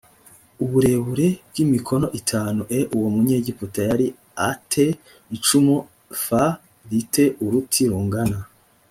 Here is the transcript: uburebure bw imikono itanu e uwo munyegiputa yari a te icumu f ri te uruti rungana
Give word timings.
uburebure 0.63 1.27
bw 1.49 1.55
imikono 1.63 2.07
itanu 2.19 2.61
e 2.79 2.79
uwo 2.95 3.07
munyegiputa 3.15 3.79
yari 3.89 4.07
a 4.49 4.49
te 4.71 4.85
icumu 5.35 5.75
f 6.23 6.25
ri 6.89 6.99
te 7.13 7.23
uruti 7.45 7.81
rungana 7.91 8.37